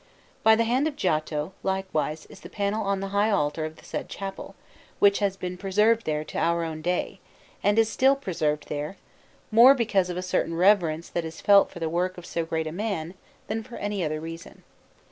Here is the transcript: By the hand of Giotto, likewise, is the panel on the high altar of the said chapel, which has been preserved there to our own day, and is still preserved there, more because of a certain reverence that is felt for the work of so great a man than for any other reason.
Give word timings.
By 0.41 0.55
the 0.55 0.63
hand 0.63 0.87
of 0.87 0.95
Giotto, 0.95 1.53
likewise, 1.61 2.25
is 2.25 2.39
the 2.39 2.49
panel 2.49 2.83
on 2.83 3.01
the 3.01 3.09
high 3.09 3.29
altar 3.29 3.65
of 3.65 3.75
the 3.75 3.85
said 3.85 4.09
chapel, 4.09 4.55
which 4.97 5.19
has 5.19 5.37
been 5.37 5.59
preserved 5.59 6.07
there 6.07 6.23
to 6.23 6.39
our 6.39 6.63
own 6.63 6.81
day, 6.81 7.19
and 7.61 7.77
is 7.77 7.87
still 7.87 8.15
preserved 8.15 8.67
there, 8.67 8.97
more 9.51 9.75
because 9.75 10.09
of 10.09 10.17
a 10.17 10.23
certain 10.23 10.55
reverence 10.55 11.07
that 11.09 11.23
is 11.23 11.39
felt 11.39 11.69
for 11.69 11.77
the 11.77 11.87
work 11.87 12.17
of 12.17 12.25
so 12.25 12.43
great 12.45 12.65
a 12.65 12.71
man 12.71 13.13
than 13.45 13.61
for 13.61 13.75
any 13.75 14.03
other 14.03 14.19
reason. 14.19 14.63